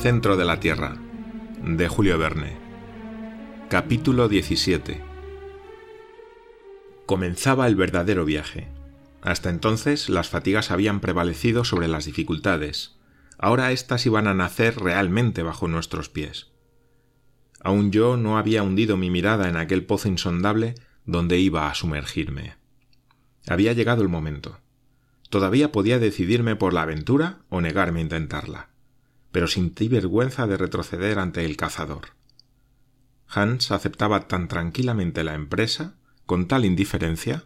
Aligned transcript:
Centro 0.00 0.38
de 0.38 0.46
la 0.46 0.60
Tierra, 0.60 0.96
de 1.62 1.86
Julio 1.86 2.16
Verne. 2.16 2.56
Capítulo 3.68 4.30
17. 4.30 4.98
Comenzaba 7.04 7.66
el 7.66 7.76
verdadero 7.76 8.24
viaje. 8.24 8.68
Hasta 9.20 9.50
entonces 9.50 10.08
las 10.08 10.30
fatigas 10.30 10.70
habían 10.70 11.00
prevalecido 11.00 11.64
sobre 11.64 11.86
las 11.86 12.06
dificultades. 12.06 12.96
Ahora 13.36 13.72
éstas 13.72 14.06
iban 14.06 14.26
a 14.26 14.32
nacer 14.32 14.80
realmente 14.80 15.42
bajo 15.42 15.68
nuestros 15.68 16.08
pies. 16.08 16.50
Aún 17.62 17.92
yo 17.92 18.16
no 18.16 18.38
había 18.38 18.62
hundido 18.62 18.96
mi 18.96 19.10
mirada 19.10 19.50
en 19.50 19.56
aquel 19.56 19.84
pozo 19.84 20.08
insondable 20.08 20.76
donde 21.04 21.38
iba 21.38 21.68
a 21.68 21.74
sumergirme. 21.74 22.54
Había 23.46 23.74
llegado 23.74 24.00
el 24.00 24.08
momento. 24.08 24.60
Todavía 25.28 25.72
podía 25.72 25.98
decidirme 25.98 26.56
por 26.56 26.72
la 26.72 26.82
aventura 26.82 27.40
o 27.50 27.60
negarme 27.60 28.00
a 28.00 28.04
intentarla, 28.04 28.69
pero 29.32 29.46
sentí 29.46 29.88
vergüenza 29.88 30.46
de 30.46 30.56
retroceder 30.56 31.18
ante 31.18 31.44
el 31.44 31.56
cazador. 31.56 32.08
Hans 33.28 33.70
aceptaba 33.70 34.26
tan 34.26 34.48
tranquilamente 34.48 35.22
la 35.22 35.34
empresa, 35.34 35.94
con 36.26 36.48
tal 36.48 36.64
indiferencia, 36.64 37.44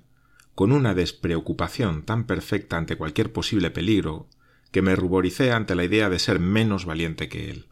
con 0.55 0.73
una 0.73 0.95
despreocupación 0.95 2.05
tan 2.05 2.25
perfecta 2.25 2.77
ante 2.77 2.97
cualquier 2.97 3.33
posible 3.33 3.71
peligro, 3.71 4.29
que 4.71 4.83
me 4.83 4.97
ruboricé 4.97 5.53
ante 5.53 5.75
la 5.75 5.85
idea 5.85 6.09
de 6.09 6.19
ser 6.19 6.41
menos 6.41 6.85
valiente 6.85 7.29
que 7.29 7.51
él. 7.51 7.69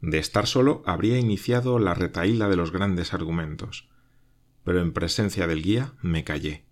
De 0.00 0.18
estar 0.18 0.46
solo 0.46 0.82
habría 0.86 1.18
iniciado 1.18 1.78
la 1.78 1.94
retaíla 1.94 2.48
de 2.48 2.56
los 2.56 2.72
grandes 2.72 3.14
argumentos, 3.14 3.88
pero 4.64 4.80
en 4.80 4.92
presencia 4.92 5.46
del 5.46 5.62
guía 5.62 5.92
me 6.02 6.24
callé. 6.24 6.64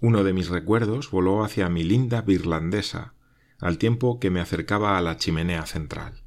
Uno 0.00 0.24
de 0.24 0.32
mis 0.32 0.48
recuerdos 0.48 1.10
voló 1.10 1.44
hacia 1.44 1.68
mi 1.68 1.84
linda 1.84 2.22
birlandesa, 2.22 3.14
al 3.62 3.78
tiempo 3.78 4.18
que 4.18 4.28
me 4.28 4.40
acercaba 4.40 4.98
a 4.98 5.00
la 5.00 5.16
chimenea 5.16 5.64
central. 5.66 6.24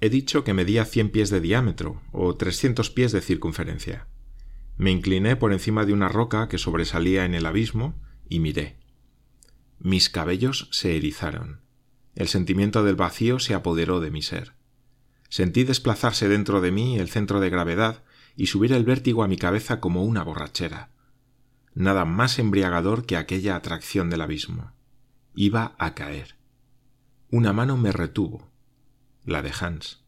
He 0.00 0.08
dicho 0.08 0.44
que 0.44 0.54
medía 0.54 0.86
cien 0.86 1.10
pies 1.10 1.28
de 1.28 1.40
diámetro 1.40 2.00
o 2.10 2.34
trescientos 2.36 2.90
pies 2.90 3.12
de 3.12 3.20
circunferencia. 3.20 4.08
Me 4.78 4.90
incliné 4.90 5.36
por 5.36 5.52
encima 5.52 5.84
de 5.84 5.92
una 5.92 6.08
roca 6.08 6.48
que 6.48 6.56
sobresalía 6.56 7.26
en 7.26 7.34
el 7.34 7.44
abismo 7.44 7.94
y 8.30 8.40
miré. 8.40 8.78
Mis 9.78 10.08
cabellos 10.08 10.68
se 10.72 10.96
erizaron. 10.96 11.60
El 12.14 12.28
sentimiento 12.28 12.82
del 12.82 12.96
vacío 12.96 13.38
se 13.38 13.52
apoderó 13.52 14.00
de 14.00 14.10
mi 14.10 14.22
ser. 14.22 14.54
Sentí 15.28 15.64
desplazarse 15.64 16.28
dentro 16.28 16.62
de 16.62 16.72
mí 16.72 16.98
el 16.98 17.10
centro 17.10 17.40
de 17.40 17.50
gravedad 17.50 18.04
y 18.36 18.46
subir 18.46 18.72
el 18.72 18.84
vértigo 18.84 19.22
a 19.22 19.28
mi 19.28 19.36
cabeza 19.36 19.80
como 19.80 20.02
una 20.02 20.22
borrachera. 20.22 20.90
Nada 21.74 22.06
más 22.06 22.38
embriagador 22.38 23.04
que 23.04 23.18
aquella 23.18 23.54
atracción 23.54 24.08
del 24.08 24.22
abismo. 24.22 24.75
Iba 25.38 25.74
a 25.76 25.94
caer. 25.94 26.34
Una 27.30 27.52
mano 27.52 27.76
me 27.76 27.92
retuvo, 27.92 28.48
la 29.26 29.42
de 29.42 29.52
Hans. 29.60 30.02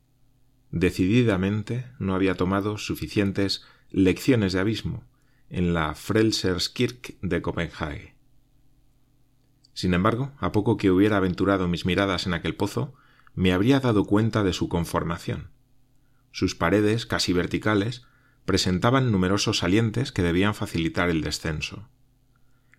Decididamente 0.71 1.85
no 1.99 2.15
había 2.15 2.35
tomado 2.35 2.79
suficientes 2.79 3.63
lecciones 3.91 4.55
de 4.55 4.61
abismo 4.61 5.05
en 5.51 5.75
la 5.75 5.95
Frelserskirk 5.95 7.21
de 7.21 7.43
Copenhague. 7.43 8.15
Sin 9.75 9.93
embargo, 9.93 10.33
a 10.39 10.51
poco 10.51 10.79
que 10.79 10.91
hubiera 10.91 11.19
aventurado 11.19 11.69
mis 11.69 11.85
miradas 11.85 12.27
en 12.27 12.33
aquel 12.33 12.55
pozo, 12.55 12.95
me 13.35 13.53
habría 13.53 13.81
dado 13.81 14.07
cuenta 14.07 14.43
de 14.45 14.55
su 14.55 14.71
conformación. 14.71 15.51
Sus 16.33 16.55
paredes, 16.55 17.05
casi 17.05 17.35
verticales, 17.35 18.07
presentaban 18.47 19.13
numerosos 19.13 19.59
salientes 19.59 20.11
que 20.11 20.23
debían 20.23 20.55
facilitar 20.55 21.11
el 21.11 21.21
descenso. 21.21 21.87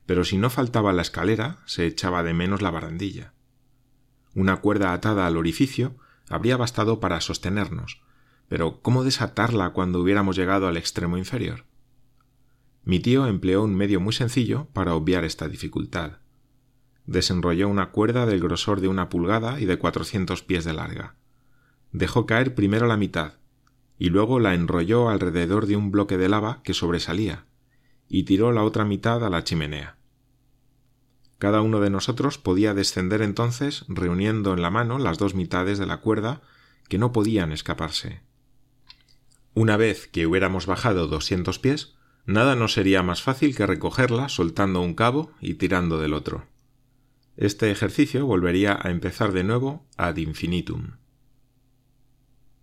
Pero 0.09 0.25
si 0.25 0.39
no 0.39 0.49
faltaba 0.49 0.93
la 0.93 1.03
escalera, 1.03 1.59
se 1.67 1.85
echaba 1.85 2.23
de 2.23 2.33
menos 2.33 2.63
la 2.63 2.71
barandilla. 2.71 3.33
Una 4.33 4.57
cuerda 4.57 4.93
atada 4.93 5.27
al 5.27 5.37
orificio 5.37 5.97
habría 6.27 6.57
bastado 6.57 6.99
para 6.99 7.21
sostenernos, 7.21 8.01
pero 8.47 8.81
¿cómo 8.81 9.03
desatarla 9.03 9.69
cuando 9.69 10.01
hubiéramos 10.01 10.35
llegado 10.35 10.67
al 10.67 10.77
extremo 10.77 11.19
inferior? 11.19 11.65
Mi 12.83 12.99
tío 12.99 13.27
empleó 13.27 13.61
un 13.63 13.75
medio 13.75 13.99
muy 13.99 14.13
sencillo 14.13 14.67
para 14.73 14.95
obviar 14.95 15.25
esta 15.25 15.47
dificultad 15.47 16.13
desenrolló 17.05 17.67
una 17.67 17.91
cuerda 17.91 18.25
del 18.25 18.39
grosor 18.39 18.81
de 18.81 18.87
una 18.87 19.09
pulgada 19.09 19.59
y 19.59 19.65
de 19.65 19.77
cuatrocientos 19.77 20.43
pies 20.43 20.63
de 20.63 20.73
larga. 20.73 21.15
Dejó 21.91 22.25
caer 22.25 22.55
primero 22.55 22.87
la 22.87 22.97
mitad, 22.97 23.33
y 23.97 24.09
luego 24.09 24.39
la 24.39 24.53
enrolló 24.53 25.09
alrededor 25.09 25.65
de 25.65 25.75
un 25.75 25.91
bloque 25.91 26.17
de 26.17 26.29
lava 26.29 26.61
que 26.63 26.73
sobresalía, 26.73 27.45
y 28.07 28.23
tiró 28.23 28.51
la 28.51 28.63
otra 28.63 28.85
mitad 28.85 29.23
a 29.25 29.29
la 29.29 29.43
chimenea. 29.43 29.98
Cada 31.39 31.61
uno 31.61 31.79
de 31.79 31.89
nosotros 31.89 32.37
podía 32.37 32.73
descender 32.73 33.21
entonces 33.21 33.85
reuniendo 33.87 34.53
en 34.53 34.61
la 34.61 34.69
mano 34.69 34.99
las 34.99 35.17
dos 35.17 35.33
mitades 35.33 35.79
de 35.79 35.85
la 35.85 35.97
cuerda 35.97 36.41
que 36.89 36.97
no 36.97 37.13
podían 37.13 37.53
escaparse. 37.53 38.21
Una 39.53 39.77
vez 39.77 40.07
que 40.07 40.27
hubiéramos 40.27 40.65
bajado 40.65 41.07
doscientos 41.07 41.57
pies, 41.57 41.95
nada 42.25 42.55
nos 42.55 42.73
sería 42.73 43.03
más 43.03 43.23
fácil 43.23 43.55
que 43.55 43.65
recogerla 43.65 44.27
soltando 44.27 44.81
un 44.81 44.93
cabo 44.93 45.31
y 45.39 45.55
tirando 45.55 45.97
del 45.99 46.13
otro. 46.13 46.45
Este 47.37 47.71
ejercicio 47.71 48.25
volvería 48.25 48.77
a 48.81 48.91
empezar 48.91 49.31
de 49.31 49.45
nuevo 49.45 49.87
ad 49.95 50.17
infinitum. 50.17 50.97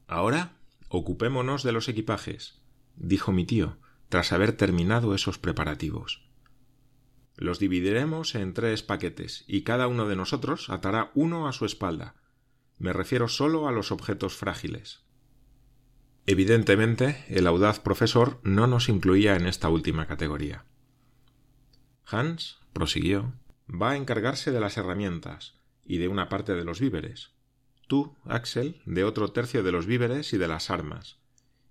Ahora 0.07 0.53
ocupémonos 0.91 1.63
de 1.63 1.73
los 1.73 1.89
equipajes, 1.89 2.61
dijo 2.95 3.33
mi 3.33 3.47
tío, 3.47 3.79
tras 4.11 4.33
haber 4.33 4.53
terminado 4.53 5.15
esos 5.15 5.39
preparativos. 5.39 6.26
Los 7.37 7.59
dividiremos 7.59 8.35
en 8.35 8.55
tres 8.55 8.83
paquetes 8.83 9.45
y 9.47 9.63
cada 9.63 9.89
uno 9.89 10.09
de 10.09 10.17
nosotros 10.17 10.71
atará 10.71 11.11
uno 11.15 11.47
a 11.47 11.53
su 11.53 11.67
espalda. 11.67 12.15
Me 12.79 12.93
refiero 12.93 13.29
solo 13.29 13.69
a 13.69 13.73
los 13.73 13.93
objetos 13.93 14.35
frágiles. 14.35 15.05
Evidentemente, 16.27 17.25
el 17.29 17.47
audaz 17.47 17.79
profesor 17.79 18.41
no 18.43 18.67
nos 18.67 18.89
incluía 18.89 19.37
en 19.37 19.47
esta 19.47 19.69
última 19.69 20.07
categoría. 20.07 20.65
Hans 22.05 22.59
prosiguió 22.73 23.35
va 23.69 23.91
a 23.91 23.97
encargarse 23.97 24.51
de 24.51 24.61
las 24.61 24.77
herramientas 24.77 25.55
y 25.85 25.99
de 25.99 26.09
una 26.09 26.29
parte 26.29 26.55
de 26.55 26.65
los 26.65 26.81
víveres. 26.81 27.33
Tú, 27.87 28.17
Axel, 28.25 28.81
de 28.87 29.05
otro 29.05 29.33
tercio 29.33 29.63
de 29.63 29.73
los 29.73 29.87
víveres 29.87 30.33
y 30.33 30.39
de 30.39 30.49
las 30.49 30.71
armas, 30.71 31.19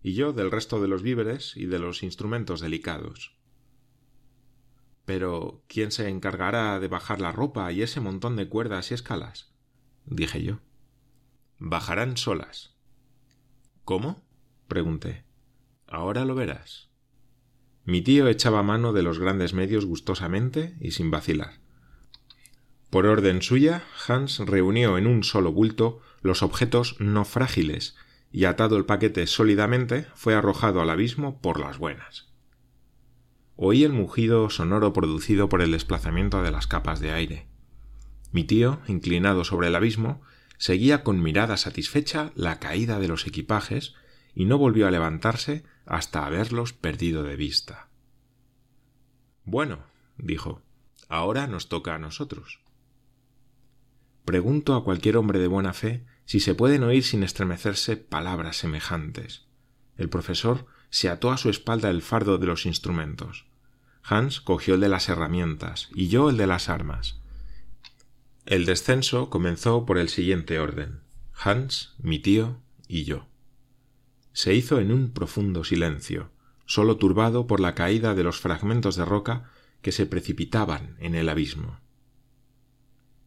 y 0.01 0.13
yo 0.13 0.31
del 0.31 0.51
resto 0.51 0.81
de 0.81 0.87
los 0.87 1.01
víveres 1.01 1.57
y 1.57 1.65
de 1.65 1.79
los 1.79 2.03
instrumentos 2.03 2.61
delicados. 2.61 3.35
Pero 5.05 5.63
¿quién 5.67 5.91
se 5.91 6.09
encargará 6.09 6.79
de 6.79 6.87
bajar 6.87 7.21
la 7.21 7.31
ropa 7.31 7.71
y 7.71 7.81
ese 7.81 7.99
montón 7.99 8.35
de 8.35 8.49
cuerdas 8.49 8.91
y 8.91 8.95
escalas? 8.95 9.53
dije 10.05 10.43
yo. 10.43 10.59
Bajarán 11.59 12.17
solas. 12.17 12.75
¿Cómo? 13.83 14.23
pregunté. 14.67 15.23
Ahora 15.87 16.25
lo 16.25 16.35
verás. 16.35 16.89
Mi 17.85 18.01
tío 18.01 18.27
echaba 18.27 18.63
mano 18.63 18.93
de 18.93 19.03
los 19.03 19.19
grandes 19.19 19.53
medios 19.53 19.85
gustosamente 19.85 20.75
y 20.81 20.91
sin 20.91 21.11
vacilar. 21.11 21.59
Por 22.89 23.05
orden 23.05 23.43
suya, 23.43 23.83
Hans 24.07 24.39
reunió 24.39 24.97
en 24.97 25.05
un 25.05 25.23
solo 25.23 25.51
bulto 25.51 26.01
los 26.21 26.41
objetos 26.41 26.95
no 26.99 27.25
frágiles 27.25 27.95
y 28.31 28.45
atado 28.45 28.77
el 28.77 28.85
paquete 28.85 29.27
sólidamente 29.27 30.07
fue 30.15 30.33
arrojado 30.33 30.81
al 30.81 30.89
abismo 30.89 31.41
por 31.41 31.59
las 31.59 31.77
buenas. 31.77 32.27
Oí 33.57 33.83
el 33.83 33.93
mugido 33.93 34.49
sonoro 34.49 34.91
producido 34.91 35.47
por 35.47 35.61
el 35.61 35.71
desplazamiento 35.71 36.43
de 36.43 36.51
las 36.51 36.67
capas 36.67 36.99
de 36.99 37.11
aire. 37.11 37.47
Mi 38.31 38.43
tío, 38.43 38.79
inclinado 38.87 39.45
sobre 39.45 39.69
el 39.69 39.75
abismo, 39.75 40.21
seguía 40.57 41.03
con 41.03 41.21
mirada 41.21 41.55
satisfecha 41.55 42.31
la 42.35 42.59
caída 42.59 42.99
de 42.99 43.07
los 43.07 43.25
equipajes 43.27 43.93
y 44.33 44.45
no 44.45 44.57
volvió 44.57 44.87
a 44.87 44.91
levantarse 44.91 45.63
hasta 45.85 46.25
haberlos 46.25 46.73
perdido 46.73 47.23
de 47.23 47.37
vista. 47.37 47.87
Bueno, 49.45 49.85
dijo, 50.17 50.61
ahora 51.07 51.47
nos 51.47 51.69
toca 51.69 51.95
a 51.95 51.99
nosotros. 51.99 52.59
Pregunto 54.25 54.75
a 54.75 54.83
cualquier 54.83 55.15
hombre 55.17 55.39
de 55.39 55.47
buena 55.47 55.71
fe 55.71 56.03
si 56.25 56.39
se 56.39 56.55
pueden 56.55 56.83
oír 56.83 57.03
sin 57.03 57.23
estremecerse 57.23 57.95
palabras 57.95 58.57
semejantes. 58.57 59.45
El 59.97 60.09
profesor 60.09 60.65
se 60.89 61.09
ató 61.09 61.31
a 61.31 61.37
su 61.37 61.49
espalda 61.49 61.89
el 61.89 62.01
fardo 62.01 62.37
de 62.37 62.47
los 62.47 62.65
instrumentos. 62.65 63.45
Hans 64.07 64.41
cogió 64.41 64.75
el 64.75 64.81
de 64.81 64.89
las 64.89 65.09
herramientas 65.09 65.89
y 65.93 66.07
yo 66.07 66.29
el 66.29 66.37
de 66.37 66.47
las 66.47 66.69
armas. 66.69 67.19
El 68.45 68.65
descenso 68.65 69.29
comenzó 69.29 69.85
por 69.85 69.97
el 69.97 70.09
siguiente 70.09 70.59
orden 70.59 70.99
Hans, 71.33 71.95
mi 71.97 72.19
tío 72.19 72.57
y 72.87 73.03
yo. 73.03 73.27
Se 74.33 74.53
hizo 74.53 74.79
en 74.79 74.91
un 74.91 75.11
profundo 75.11 75.63
silencio, 75.63 76.29
sólo 76.65 76.97
turbado 76.97 77.47
por 77.47 77.59
la 77.59 77.73
caída 77.73 78.13
de 78.13 78.23
los 78.23 78.39
fragmentos 78.39 78.95
de 78.95 79.05
roca 79.05 79.49
que 79.81 79.91
se 79.91 80.05
precipitaban 80.05 80.95
en 80.99 81.15
el 81.15 81.29
abismo 81.29 81.79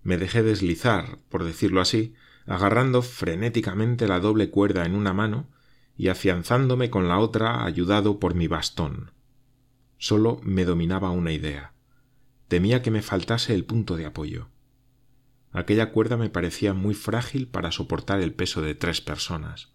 me 0.08 0.16
dejé 0.16 0.42
deslizar, 0.42 1.18
por 1.28 1.44
decirlo 1.44 1.82
así, 1.82 2.14
agarrando 2.46 3.02
frenéticamente 3.02 4.08
la 4.08 4.20
doble 4.20 4.48
cuerda 4.48 4.86
en 4.86 4.94
una 4.94 5.12
mano 5.12 5.50
y 5.98 6.08
afianzándome 6.08 6.88
con 6.88 7.08
la 7.08 7.18
otra 7.18 7.64
ayudado 7.64 8.18
por 8.18 8.34
mi 8.34 8.46
bastón. 8.46 9.10
Solo 9.98 10.40
me 10.42 10.64
dominaba 10.64 11.10
una 11.10 11.32
idea. 11.32 11.74
Temía 12.48 12.82
que 12.82 12.90
me 12.90 13.02
faltase 13.02 13.54
el 13.54 13.64
punto 13.64 13.96
de 13.96 14.06
apoyo. 14.06 14.48
aquella 15.52 15.90
cuerda 15.92 16.16
me 16.16 16.30
parecía 16.30 16.72
muy 16.72 16.94
frágil 16.94 17.48
para 17.48 17.72
soportar 17.72 18.20
el 18.20 18.32
peso 18.32 18.62
de 18.62 18.74
tres 18.74 19.00
personas. 19.00 19.72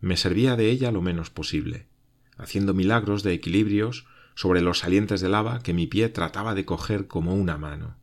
Me 0.00 0.16
servía 0.16 0.56
de 0.56 0.70
ella 0.70 0.90
lo 0.90 1.00
menos 1.00 1.30
posible, 1.30 1.88
haciendo 2.36 2.74
milagros 2.74 3.22
de 3.22 3.32
equilibrios 3.32 4.06
sobre 4.34 4.60
los 4.60 4.80
salientes 4.80 5.20
de 5.20 5.28
lava 5.28 5.60
que 5.60 5.72
mi 5.72 5.86
pie 5.86 6.08
trataba 6.08 6.54
de 6.54 6.64
coger 6.64 7.06
como 7.06 7.34
una 7.34 7.56
mano. 7.56 7.96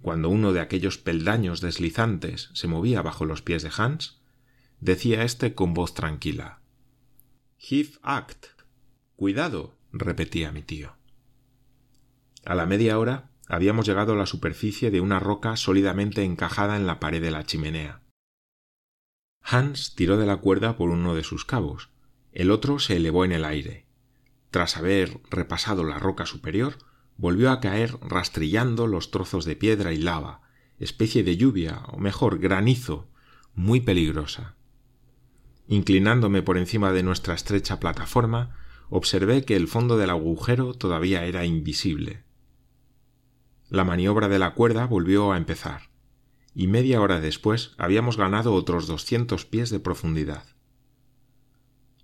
Cuando 0.00 0.28
uno 0.28 0.52
de 0.52 0.60
aquellos 0.60 0.98
peldaños 0.98 1.60
deslizantes 1.60 2.50
se 2.52 2.68
movía 2.68 3.02
bajo 3.02 3.24
los 3.24 3.42
pies 3.42 3.62
de 3.62 3.72
Hans, 3.76 4.20
decía 4.80 5.24
éste 5.24 5.54
con 5.54 5.74
voz 5.74 5.94
tranquila 5.94 6.60
act. 8.02 8.46
Cuidado. 9.16 9.77
Repetía 9.92 10.52
mi 10.52 10.62
tío. 10.62 10.96
A 12.44 12.54
la 12.54 12.66
media 12.66 12.98
hora 12.98 13.30
habíamos 13.46 13.86
llegado 13.86 14.12
a 14.12 14.16
la 14.16 14.26
superficie 14.26 14.90
de 14.90 15.00
una 15.00 15.20
roca 15.20 15.56
sólidamente 15.56 16.22
encajada 16.22 16.76
en 16.76 16.86
la 16.86 17.00
pared 17.00 17.22
de 17.22 17.30
la 17.30 17.44
chimenea. 17.44 18.02
Hans 19.42 19.94
tiró 19.94 20.18
de 20.18 20.26
la 20.26 20.36
cuerda 20.36 20.76
por 20.76 20.90
uno 20.90 21.14
de 21.14 21.24
sus 21.24 21.44
cabos, 21.44 21.90
el 22.32 22.50
otro 22.50 22.78
se 22.78 22.96
elevó 22.96 23.24
en 23.24 23.32
el 23.32 23.44
aire. 23.44 23.86
Tras 24.50 24.76
haber 24.76 25.20
repasado 25.30 25.84
la 25.84 25.98
roca 25.98 26.26
superior, 26.26 26.78
volvió 27.16 27.50
a 27.50 27.60
caer 27.60 27.96
rastrillando 28.00 28.86
los 28.86 29.10
trozos 29.10 29.44
de 29.44 29.56
piedra 29.56 29.92
y 29.92 29.98
lava, 29.98 30.42
especie 30.78 31.24
de 31.24 31.36
lluvia, 31.36 31.82
o 31.88 31.98
mejor, 31.98 32.38
granizo, 32.38 33.08
muy 33.54 33.80
peligrosa. 33.80 34.56
Inclinándome 35.66 36.42
por 36.42 36.56
encima 36.56 36.92
de 36.92 37.02
nuestra 37.02 37.34
estrecha 37.34 37.80
plataforma, 37.80 38.56
observé 38.90 39.44
que 39.44 39.56
el 39.56 39.68
fondo 39.68 39.96
del 39.96 40.10
agujero 40.10 40.74
todavía 40.74 41.24
era 41.24 41.44
invisible. 41.44 42.24
La 43.68 43.84
maniobra 43.84 44.28
de 44.28 44.38
la 44.38 44.54
cuerda 44.54 44.86
volvió 44.86 45.32
a 45.32 45.36
empezar, 45.36 45.90
y 46.54 46.66
media 46.68 47.00
hora 47.00 47.20
después 47.20 47.74
habíamos 47.76 48.16
ganado 48.16 48.54
otros 48.54 48.86
doscientos 48.86 49.44
pies 49.44 49.70
de 49.70 49.80
profundidad. 49.80 50.44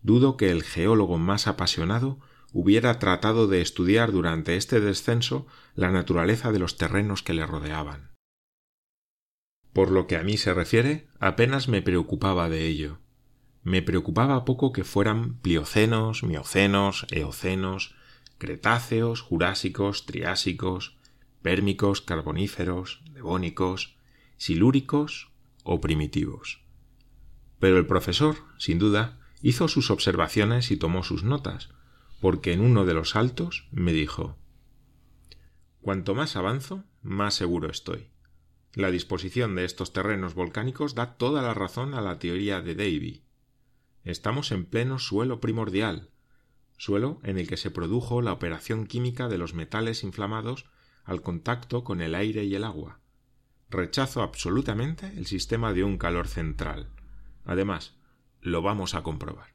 Dudo 0.03 0.37
que 0.37 0.51
el 0.51 0.63
geólogo 0.63 1.19
más 1.19 1.47
apasionado 1.47 2.21
hubiera 2.53 2.99
tratado 2.99 3.49
de 3.49 3.63
estudiar 3.63 4.13
durante 4.13 4.57
este 4.57 4.81
descenso 4.81 5.47
la 5.75 5.91
naturaleza 5.91 6.53
de 6.53 6.59
los 6.59 6.77
terrenos 6.77 7.23
que 7.23 7.33
le 7.33 7.47
rodeaban. 7.47 8.13
Por 9.73 9.91
lo 9.91 10.07
que 10.07 10.17
a 10.17 10.23
mí 10.23 10.37
se 10.37 10.55
refiere, 10.55 11.09
apenas 11.19 11.67
me 11.67 11.83
preocupaba 11.83 12.49
de 12.49 12.67
ello 12.67 12.99
me 13.65 13.83
preocupaba 13.83 14.45
poco 14.45 14.73
que 14.73 14.85
fueran 14.85 15.39
pliocenos, 15.39 16.23
miocenos, 16.23 17.07
eocenos, 17.11 17.95
cretáceos, 18.39 19.23
jurásicos, 19.23 20.05
triásicos, 20.05 20.99
pérmicos, 21.41 22.03
carboníferos, 22.03 23.03
devónicos, 23.11 23.97
silúricos 24.37 25.33
o 25.63 25.81
primitivos. 25.81 26.63
Pero 27.59 27.79
el 27.79 27.87
profesor, 27.87 28.37
sin 28.59 28.79
duda, 28.79 29.19
hizo 29.41 29.69
sus 29.69 29.91
observaciones 29.91 30.71
y 30.71 30.77
tomó 30.77 31.03
sus 31.03 31.25
notas, 31.25 31.71
porque 32.21 32.53
en 32.53 32.61
uno 32.61 32.85
de 32.85 32.95
los 32.95 33.11
saltos 33.11 33.69
me 33.73 33.93
dijo 33.93 34.37
Cuanto 35.81 36.15
más 36.15 36.37
avanzo, 36.37 36.85
más 37.03 37.35
seguro 37.35 37.71
estoy. 37.71 38.09
La 38.75 38.91
disposición 38.91 39.55
de 39.55 39.65
estos 39.65 39.93
terrenos 39.93 40.35
volcánicos 40.35 40.95
da 40.95 41.17
toda 41.17 41.43
la 41.43 41.55
razón 41.55 41.95
a 41.95 42.01
la 42.01 42.19
teoría 42.19 42.61
de 42.61 42.75
Davy. 42.75 43.25
Estamos 44.05 44.53
en 44.53 44.67
pleno 44.67 44.99
suelo 44.99 45.41
primordial, 45.41 46.11
suelo 46.77 47.21
en 47.23 47.39
el 47.39 47.49
que 47.49 47.57
se 47.57 47.71
produjo 47.71 48.21
la 48.21 48.35
operación 48.35 48.87
química 48.87 49.29
de 49.29 49.39
los 49.39 49.55
metales 49.55 50.05
inflamados 50.05 50.67
al 51.05 51.23
contacto 51.23 51.85
con 51.85 52.03
el 52.03 52.15
aire 52.15 52.45
y 52.45 52.55
el 52.55 52.65
agua. 52.65 53.01
Rechazo 53.71 54.23
absolutamente 54.23 55.07
el 55.17 55.25
sistema 55.25 55.73
de 55.73 55.85
un 55.85 55.97
calor 55.97 56.29
central. 56.29 56.91
Además, 57.47 57.97
lo 58.43 58.61
vamos 58.61 58.95
a 58.95 59.03
comprobar. 59.03 59.55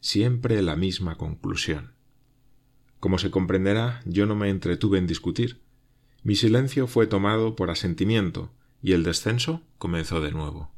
Siempre 0.00 0.60
la 0.60 0.76
misma 0.76 1.16
conclusión. 1.16 1.94
Como 3.00 3.18
se 3.18 3.30
comprenderá, 3.30 4.02
yo 4.04 4.26
no 4.26 4.36
me 4.36 4.50
entretuve 4.50 4.98
en 4.98 5.06
discutir. 5.06 5.62
Mi 6.22 6.36
silencio 6.36 6.86
fue 6.86 7.06
tomado 7.06 7.56
por 7.56 7.70
asentimiento 7.70 8.52
y 8.82 8.92
el 8.92 9.02
descenso 9.02 9.62
comenzó 9.78 10.20
de 10.20 10.32
nuevo. 10.32 10.70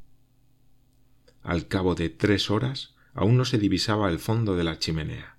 Al 1.45 1.69
cabo 1.69 1.95
de 1.95 2.09
tres 2.09 2.51
horas 2.51 2.95
aún 3.13 3.37
no 3.37 3.45
se 3.45 3.59
divisaba 3.59 4.11
el 4.11 4.19
fondo 4.19 4.57
de 4.57 4.65
la 4.65 4.79
chimenea. 4.79 5.37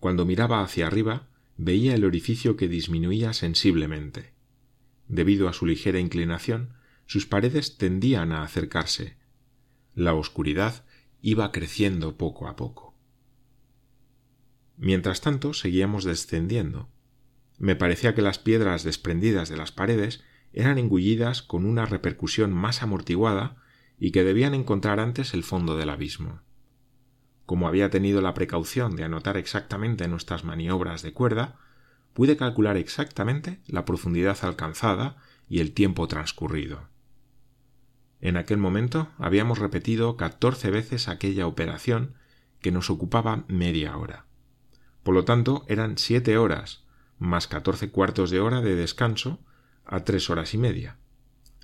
Cuando 0.00 0.26
miraba 0.26 0.62
hacia 0.62 0.86
arriba 0.86 1.28
veía 1.56 1.94
el 1.94 2.04
orificio 2.04 2.56
que 2.56 2.68
disminuía 2.68 3.32
sensiblemente. 3.32 4.34
Debido 5.08 5.48
a 5.48 5.54
su 5.54 5.64
ligera 5.64 5.98
inclinación, 5.98 6.74
sus 7.06 7.26
paredes 7.26 7.78
tendían 7.78 8.32
a 8.32 8.42
acercarse. 8.42 9.16
La 9.94 10.12
oscuridad 10.12 10.84
iba 11.22 11.50
creciendo 11.52 12.18
poco 12.18 12.46
a 12.46 12.54
poco. 12.54 12.94
Mientras 14.76 15.22
tanto 15.22 15.54
seguíamos 15.54 16.04
descendiendo. 16.04 16.90
Me 17.56 17.76
parecía 17.76 18.14
que 18.14 18.22
las 18.22 18.38
piedras 18.38 18.84
desprendidas 18.84 19.48
de 19.48 19.56
las 19.56 19.72
paredes 19.72 20.22
eran 20.52 20.76
engullidas 20.76 21.42
con 21.42 21.64
una 21.64 21.86
repercusión 21.86 22.52
más 22.52 22.82
amortiguada 22.82 23.56
y 23.98 24.12
que 24.12 24.24
debían 24.24 24.54
encontrar 24.54 25.00
antes 25.00 25.34
el 25.34 25.42
fondo 25.42 25.76
del 25.76 25.90
abismo. 25.90 26.40
Como 27.46 27.66
había 27.66 27.90
tenido 27.90 28.20
la 28.20 28.34
precaución 28.34 28.94
de 28.96 29.04
anotar 29.04 29.36
exactamente 29.36 30.06
nuestras 30.08 30.44
maniobras 30.44 31.02
de 31.02 31.12
cuerda, 31.12 31.56
pude 32.12 32.36
calcular 32.36 32.76
exactamente 32.76 33.60
la 33.66 33.84
profundidad 33.84 34.36
alcanzada 34.42 35.16
y 35.48 35.60
el 35.60 35.72
tiempo 35.72 36.08
transcurrido. 36.08 36.88
En 38.20 38.36
aquel 38.36 38.58
momento 38.58 39.08
habíamos 39.18 39.58
repetido 39.58 40.16
catorce 40.16 40.70
veces 40.70 41.08
aquella 41.08 41.46
operación 41.46 42.14
que 42.60 42.72
nos 42.72 42.90
ocupaba 42.90 43.44
media 43.48 43.96
hora. 43.96 44.26
Por 45.02 45.14
lo 45.14 45.24
tanto, 45.24 45.64
eran 45.68 45.96
siete 45.96 46.36
horas, 46.36 46.84
más 47.18 47.46
catorce 47.46 47.90
cuartos 47.90 48.30
de 48.30 48.40
hora 48.40 48.60
de 48.60 48.74
descanso, 48.74 49.40
a 49.84 50.04
tres 50.04 50.28
horas 50.28 50.54
y 50.54 50.58
media. 50.58 50.98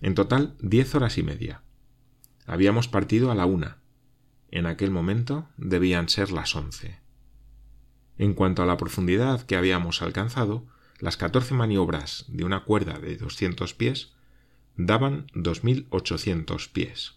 En 0.00 0.14
total, 0.14 0.56
diez 0.60 0.94
horas 0.94 1.18
y 1.18 1.22
media. 1.22 1.62
Habíamos 2.46 2.88
partido 2.88 3.30
a 3.30 3.34
la 3.34 3.46
una. 3.46 3.78
En 4.50 4.66
aquel 4.66 4.90
momento 4.90 5.48
debían 5.56 6.08
ser 6.08 6.30
las 6.30 6.54
once. 6.54 7.00
En 8.18 8.34
cuanto 8.34 8.62
a 8.62 8.66
la 8.66 8.76
profundidad 8.76 9.42
que 9.42 9.56
habíamos 9.56 10.02
alcanzado, 10.02 10.66
las 11.00 11.16
catorce 11.16 11.54
maniobras 11.54 12.24
de 12.28 12.44
una 12.44 12.64
cuerda 12.64 12.98
de 12.98 13.16
doscientos 13.16 13.74
pies 13.74 14.12
daban 14.76 15.26
dos 15.34 15.64
mil 15.64 15.86
ochocientos 15.90 16.68
pies. 16.68 17.16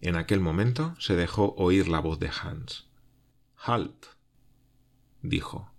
En 0.00 0.16
aquel 0.16 0.40
momento 0.40 0.94
se 0.98 1.16
dejó 1.16 1.54
oír 1.56 1.88
la 1.88 2.00
voz 2.00 2.18
de 2.18 2.30
Hans. 2.30 2.88
Halt. 3.56 4.06
dijo. 5.22 5.70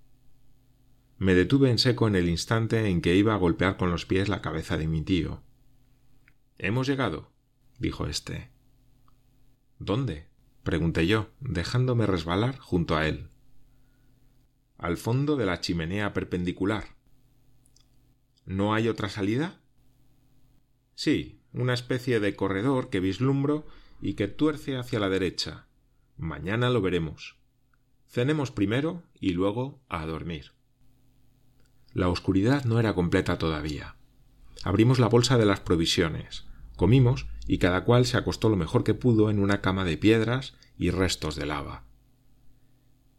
Me 1.18 1.34
detuve 1.34 1.70
en 1.70 1.78
seco 1.78 2.08
en 2.08 2.16
el 2.16 2.30
instante 2.30 2.88
en 2.90 3.02
que 3.02 3.16
iba 3.16 3.34
a 3.34 3.38
golpear 3.38 3.78
con 3.78 3.92
los 3.92 4.06
pies 4.06 4.28
la 4.28 4.42
cabeza 4.42 4.78
de 4.78 4.88
mi 4.88 5.02
tío. 5.02 5.42
Hemos 6.58 6.88
llegado 6.88 7.32
dijo 7.82 8.06
éste. 8.06 8.52
¿Dónde? 9.80 10.28
pregunté 10.64 11.08
yo, 11.08 11.32
dejándome 11.40 12.06
resbalar 12.06 12.60
junto 12.60 12.96
a 12.96 13.08
él. 13.08 13.30
Al 14.78 14.98
fondo 14.98 15.36
de 15.36 15.48
la 15.48 15.60
chimenea 15.60 16.14
perpendicular. 16.14 16.96
¿No 18.46 18.76
hay 18.76 18.88
otra 18.88 19.10
salida? 19.10 19.60
Sí, 20.94 21.42
una 21.54 21.74
especie 21.74 22.20
de 22.20 22.36
corredor 22.36 22.92
que 22.92 23.00
vislumbro 23.00 23.66
y 24.00 24.14
que 24.14 24.28
tuerce 24.28 24.78
hacia 24.78 25.00
la 25.00 25.10
derecha. 25.10 25.68
Mañana 26.18 26.70
lo 26.70 26.82
veremos. 26.82 27.38
Cenemos 28.08 28.52
primero 28.52 29.04
y 29.20 29.32
luego 29.32 29.82
a 29.90 30.06
dormir. 30.06 30.52
La 31.94 32.10
oscuridad 32.10 32.66
no 32.66 32.80
era 32.80 32.94
completa 32.94 33.40
todavía. 33.40 33.96
Abrimos 34.64 35.00
la 35.00 35.08
bolsa 35.08 35.40
de 35.40 35.46
las 35.46 35.60
provisiones, 35.60 36.46
comimos 36.82 37.28
y 37.46 37.60
cada 37.60 37.84
cual 37.84 38.08
se 38.08 38.18
acostó 38.18 38.50
lo 38.50 38.56
mejor 38.56 38.84
que 38.84 38.96
pudo 38.96 39.30
en 39.30 39.38
una 39.38 39.62
cama 39.62 39.86
de 39.86 39.98
piedras 39.98 40.56
y 40.80 40.90
restos 40.90 41.36
de 41.36 41.46
lava. 41.46 41.84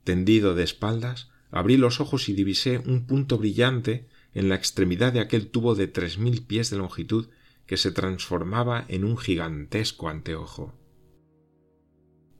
Tendido 0.03 0.57
de 0.57 0.65
espaldas, 0.65 1.31
abrí 1.53 1.77
los 1.77 2.01
ojos 2.01 2.29
y 2.29 2.33
divisé 2.33 2.79
un 2.79 3.07
punto 3.07 3.39
brillante 3.39 4.09
en 4.35 4.49
la 4.49 4.57
extremidad 4.57 5.13
de 5.13 5.21
aquel 5.21 5.47
tubo 5.47 5.77
de 5.77 5.87
tres 5.87 6.19
mil 6.19 6.45
pies 6.45 6.71
de 6.71 6.79
longitud 6.79 7.29
que 7.65 7.77
se 7.77 7.93
transformaba 7.93 8.85
en 8.89 9.05
un 9.05 9.17
gigantesco 9.17 10.09
anteojo. 10.09 10.75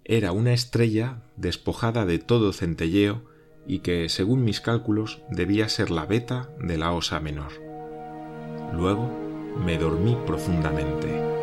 Era 0.05 0.33
una 0.33 0.53
estrella 0.53 1.23
despojada 1.37 2.05
de 2.05 2.19
todo 2.19 2.53
centelleo 2.53 3.31
y 3.65 3.79
que, 3.79 4.09
según 4.09 4.43
mis 4.43 4.61
cálculos, 4.61 5.23
debía 5.31 5.69
ser 5.69 5.93
la 5.93 6.05
beta 6.05 6.51
de 6.59 6.79
la 6.79 6.91
osa 6.91 7.21
menor. 7.21 7.53
Luego 8.73 9.32
me 9.57 9.77
dormí 9.77 10.17
profundamente. 10.27 11.42